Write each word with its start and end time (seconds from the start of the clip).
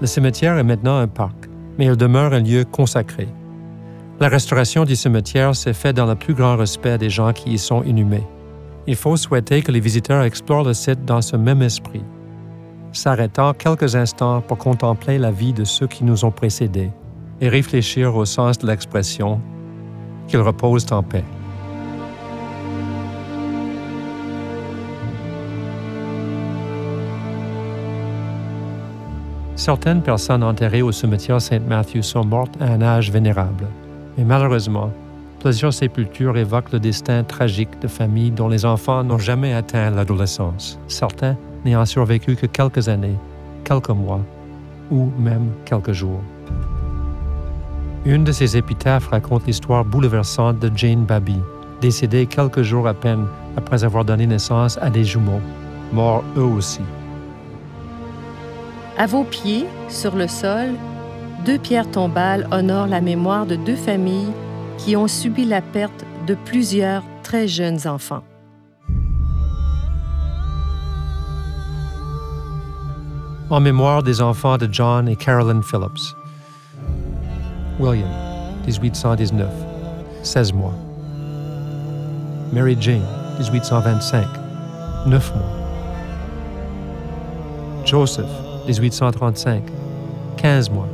Le 0.00 0.06
cimetière 0.06 0.56
est 0.58 0.64
maintenant 0.64 0.98
un 0.98 1.08
parc, 1.08 1.48
mais 1.76 1.86
il 1.86 1.96
demeure 1.96 2.32
un 2.32 2.40
lieu 2.40 2.64
consacré. 2.64 3.28
La 4.20 4.28
restauration 4.28 4.84
du 4.84 4.94
cimetière 4.94 5.56
s'est 5.56 5.72
faite 5.72 5.96
dans 5.96 6.06
le 6.06 6.14
plus 6.14 6.34
grand 6.34 6.56
respect 6.56 6.98
des 6.98 7.10
gens 7.10 7.32
qui 7.32 7.50
y 7.50 7.58
sont 7.58 7.82
inhumés. 7.82 8.26
Il 8.86 8.96
faut 8.96 9.16
souhaiter 9.16 9.62
que 9.62 9.72
les 9.72 9.80
visiteurs 9.80 10.22
explorent 10.22 10.64
le 10.64 10.74
site 10.74 11.04
dans 11.04 11.20
ce 11.20 11.36
même 11.36 11.62
esprit, 11.62 12.02
s'arrêtant 12.92 13.54
quelques 13.54 13.96
instants 13.96 14.40
pour 14.40 14.58
contempler 14.58 15.18
la 15.18 15.30
vie 15.30 15.52
de 15.52 15.64
ceux 15.64 15.86
qui 15.86 16.04
nous 16.04 16.24
ont 16.24 16.30
précédés 16.30 16.90
et 17.40 17.48
réfléchir 17.48 18.14
au 18.16 18.24
sens 18.24 18.58
de 18.58 18.66
l'expression 18.66 19.40
qu'ils 20.26 20.40
reposent 20.40 20.86
en 20.92 21.02
paix. 21.02 21.24
Certaines 29.58 30.02
personnes 30.02 30.44
enterrées 30.44 30.82
au 30.82 30.92
cimetière 30.92 31.40
Saint-Matthew 31.40 32.02
sont 32.02 32.24
mortes 32.24 32.54
à 32.60 32.66
un 32.66 32.80
âge 32.80 33.10
vénérable. 33.10 33.66
Mais 34.16 34.22
malheureusement, 34.22 34.92
plusieurs 35.40 35.74
sépultures 35.74 36.38
évoquent 36.38 36.70
le 36.70 36.78
destin 36.78 37.24
tragique 37.24 37.80
de 37.82 37.88
familles 37.88 38.30
dont 38.30 38.46
les 38.46 38.64
enfants 38.64 39.02
n'ont 39.02 39.18
jamais 39.18 39.54
atteint 39.54 39.90
l'adolescence, 39.90 40.78
certains 40.86 41.36
n'ayant 41.64 41.84
survécu 41.84 42.36
que 42.36 42.46
quelques 42.46 42.88
années, 42.88 43.16
quelques 43.64 43.90
mois 43.90 44.20
ou 44.92 45.10
même 45.18 45.50
quelques 45.64 45.90
jours. 45.90 46.22
Une 48.04 48.22
de 48.22 48.30
ces 48.30 48.56
épitaphes 48.56 49.08
raconte 49.08 49.48
l'histoire 49.48 49.84
bouleversante 49.84 50.60
de 50.60 50.70
Jane 50.76 51.04
Baby, 51.04 51.40
décédée 51.80 52.26
quelques 52.26 52.62
jours 52.62 52.86
à 52.86 52.94
peine 52.94 53.26
après 53.56 53.82
avoir 53.82 54.04
donné 54.04 54.24
naissance 54.24 54.78
à 54.80 54.88
des 54.88 55.02
jumeaux, 55.02 55.40
morts 55.92 56.22
eux 56.36 56.42
aussi. 56.42 56.82
À 59.00 59.06
vos 59.06 59.22
pieds, 59.22 59.64
sur 59.88 60.16
le 60.16 60.26
sol, 60.26 60.70
deux 61.46 61.56
pierres 61.56 61.88
tombales 61.88 62.48
honorent 62.50 62.88
la 62.88 63.00
mémoire 63.00 63.46
de 63.46 63.54
deux 63.54 63.76
familles 63.76 64.32
qui 64.76 64.96
ont 64.96 65.06
subi 65.06 65.44
la 65.44 65.62
perte 65.62 66.04
de 66.26 66.34
plusieurs 66.34 67.04
très 67.22 67.46
jeunes 67.46 67.86
enfants. 67.86 68.24
En 73.50 73.60
mémoire 73.60 74.02
des 74.02 74.20
enfants 74.20 74.58
de 74.58 74.68
John 74.68 75.08
et 75.08 75.14
Carolyn 75.14 75.62
Phillips. 75.62 76.16
William, 77.78 78.10
1819, 78.66 79.48
16 80.24 80.52
mois. 80.54 80.74
Mary 82.52 82.76
Jane, 82.80 83.06
1825, 83.38 84.26
9 85.06 85.34
mois. 85.36 85.44
Joseph, 87.84 88.47
1835, 88.68 89.62
15 90.36 90.70
mois. 90.70 90.88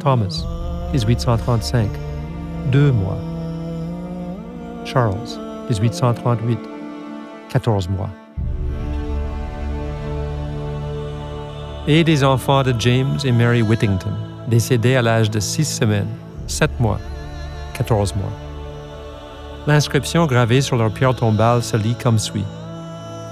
Thomas, 0.00 0.44
1835, 0.92 1.88
2 2.72 2.90
mois. 2.90 3.16
Charles, 4.84 5.38
1838, 5.70 6.58
14 7.50 7.88
mois. 7.88 8.10
Et 11.86 12.02
des 12.02 12.24
enfants 12.24 12.64
de 12.64 12.74
James 12.80 13.16
et 13.24 13.30
Mary 13.30 13.62
Whittington, 13.62 14.10
décédés 14.48 14.96
à 14.96 15.02
l'âge 15.02 15.30
de 15.30 15.38
6 15.38 15.64
semaines, 15.64 16.08
7 16.48 16.80
mois, 16.80 16.98
14 17.74 18.16
mois. 18.16 18.32
L'inscription 19.68 20.26
gravée 20.26 20.62
sur 20.62 20.76
leur 20.76 20.90
pierre 20.90 21.14
tombale 21.14 21.62
se 21.62 21.76
lit 21.76 21.94
comme 21.94 22.18
suit. 22.18 22.44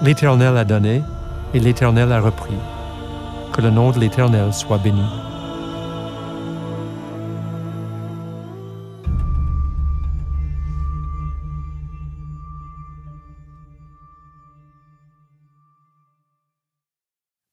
L'Éternel 0.03 0.57
a 0.57 0.65
donné 0.65 1.03
et 1.53 1.59
l'Éternel 1.59 2.13
a 2.13 2.21
repris 2.21 2.55
que 3.57 3.63
le 3.63 3.71
nom 3.71 3.91
de 3.91 3.99
l'Éternel 3.99 4.53
soit 4.53 4.77
béni. 4.77 5.01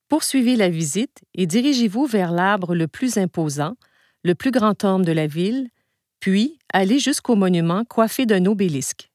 Poursuivez 0.09 0.57
la 0.57 0.67
visite 0.67 1.23
et 1.33 1.47
dirigez-vous 1.47 2.05
vers 2.05 2.31
l'arbre 2.31 2.75
le 2.75 2.87
plus 2.89 3.17
imposant, 3.17 3.75
le 4.23 4.35
plus 4.35 4.51
grand 4.51 4.83
homme 4.83 5.05
de 5.05 5.13
la 5.13 5.27
ville, 5.27 5.69
puis 6.19 6.59
allez 6.73 6.99
jusqu'au 6.99 7.35
monument 7.35 7.85
coiffé 7.85 8.25
d'un 8.25 8.45
obélisque. 8.45 9.12